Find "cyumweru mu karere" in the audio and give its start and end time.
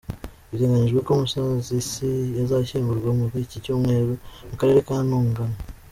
3.63-4.79